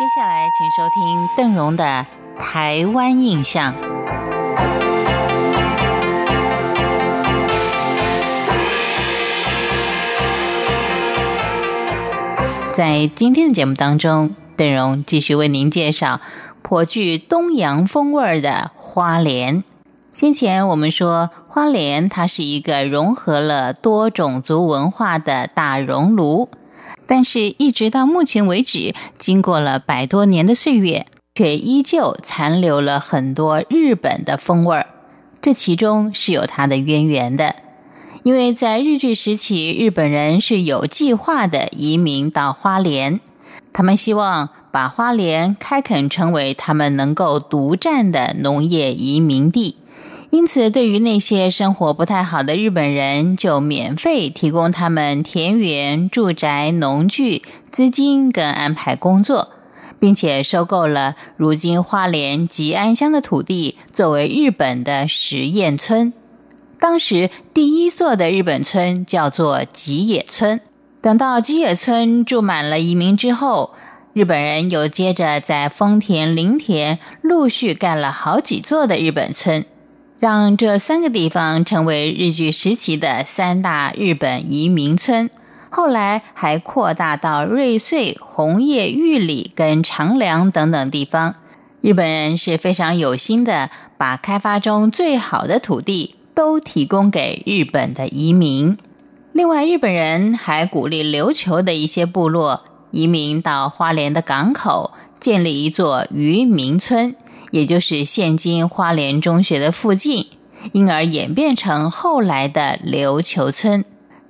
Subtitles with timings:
[0.00, 2.06] 接下来，请收听邓荣的
[2.40, 3.74] 《台湾印象》。
[12.72, 16.22] 在今天的节目当中，邓荣继续为您介绍
[16.62, 19.62] 颇具东洋风味的花莲。
[20.10, 26.48] 先前我们说，花莲它是一个融合了多种族文化的大熔炉。
[27.12, 34.86] 但是，一直到目前为止，经过了百多年的岁月，却依旧残留了很多日本的风味儿。
[35.42, 37.56] 这其中是有它的渊源的，
[38.22, 43.18] 因为在日据时期，日本人是有计划的移民到花莲，
[43.72, 49.74] 他们希望把花莲开垦成为他们能够独占的农业移民地。
[50.30, 59.50] 因此，对于那些生活不太好的日本人，就免费提供他们田园、住宅、农具、资金跟安排工作，
[59.98, 66.12] 并且收购了如今花莲吉安乡的土地，作为日本的实验村。
[66.78, 70.60] 当时第一座的日本村叫做吉野村。
[71.00, 73.74] 等到吉野村住满了移民之后，
[74.12, 79.64] 日本人又接着在丰田、林田陆续盖了好几座的日本村。
[80.20, 85.30] 让这三个地方成为日据时期的三大日本移民村，
[85.70, 91.36] 后来还扩大到瑞穗、红叶、玉里跟长良等等地方。
[91.80, 98.76] 日本人是非常有心的，把开发中最好的土地都提供给日本的移民。
[99.32, 107.16] 另外，日本人还鼓励琉球的一些部落移民到花莲的港口，建立一座渔民村。
[107.50, 110.26] 也就是现今花莲中学的附近，
[110.72, 113.84] 因而演变成后来的琉球村。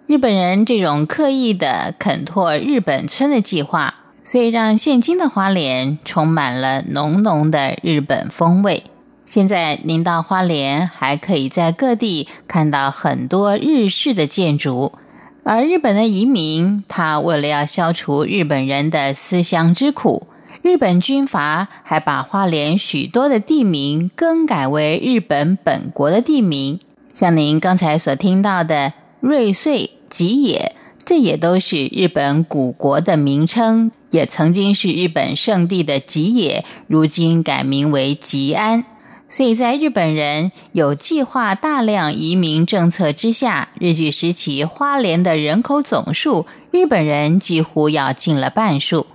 [0.07, 8.83] 日本人这种刻意的垦拓日本村的计划，所以让现今的花莲充满了浓浓的日本风味。
[9.25, 14.93] 现在您到花莲，还可以在各地看到很多日式的建筑。
[15.45, 20.27] 而日本的移民，他为了要消除日本人的思乡之苦。
[20.63, 26.79] 日本军阀还把花莲许多的地名更改为日本本国的地名，
[27.15, 38.85] 像您刚才所听到的瑞穗、吉野，这也都是日本古国的名称，也曾经是日本圣地的吉野，如今改名为吉安。
[39.31, 49.07] 所以在日本人有计划大量移民政策之下，日据时期花莲的人口总数，日本人几乎要进了半数。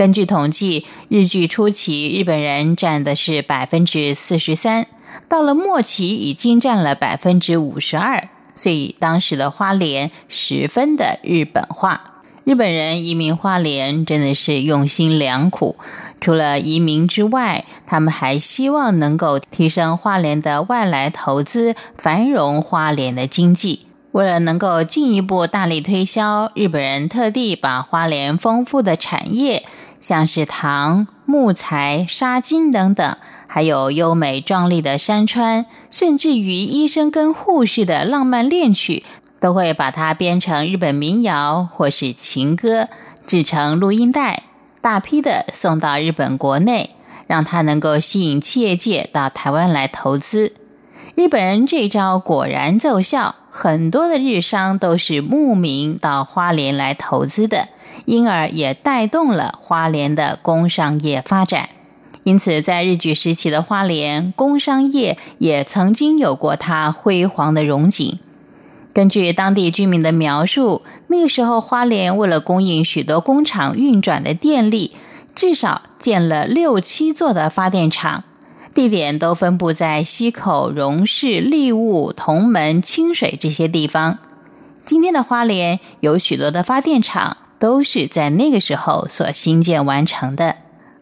[0.00, 4.86] 根据统计，日据初期日本人占的是百分之四十三，
[5.28, 12.22] 到了末期已经占了百分之五十二，所以当时的花莲十分的日本化。
[12.44, 15.76] 日本人移民花莲真的是用心良苦，
[16.18, 23.80] 除了移民之外，他们还希望能够提升花莲的外来投资，繁荣花莲的经济。
[24.12, 29.64] 为了能够进一步大力推销，日本人特地把花莲丰富的产业。
[30.00, 33.16] 像是糖、木材、纱巾等等，
[33.46, 39.04] 还有优美壮丽的山川，甚至于医生跟护士的浪漫恋曲，
[39.38, 42.88] 都会把它编成日本民谣或是情歌，
[43.26, 44.44] 制成录音带，
[44.80, 46.90] 大批的送到日本国内，
[47.26, 50.54] 让它能够吸引企业界到台湾来投资。
[51.14, 57.68] 日本人这招果然奏效，很多的日商都是慕名到花莲来投资的。
[58.04, 61.68] 因而也带动了花莲的工商业发展，
[62.24, 68.18] 因此在日据时期的花莲工商业也曾经有过它辉煌的荣景。
[68.92, 74.96] 根据当地居民的描述，那个时候花莲为了供应许多工厂运转的电力，
[75.34, 78.24] 至少建了六七座的发电厂，
[78.74, 84.18] 地点都分布在溪口、荣市、利物、同门、清水这些地方。
[84.84, 87.36] 今天的花莲有许多的发电厂。
[87.60, 90.56] 都是在那个时候所新建完成的，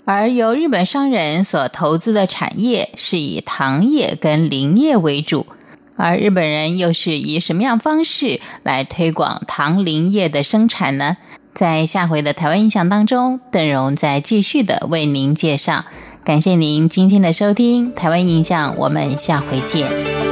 [0.05, 5.47] 而由日本商人所投资的产业是以糖业跟林业为主，
[5.97, 11.17] 而日本人又是以什么样方式来推广糖林业的生产呢？
[11.55, 15.85] 在下回的台湾印象当中，邓荣再继续的为您介绍。
[16.25, 20.28] 感谢您今天的收听，台湾印象，我们下回见。